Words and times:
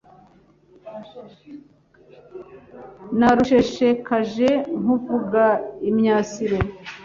Narusheshekaje 3.19 4.49
nkuvuga 4.81 5.45
imyasiro 5.89 6.57